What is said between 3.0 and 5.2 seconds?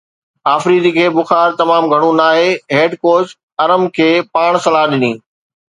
coach Iram کي پاڻ صلاح ڏني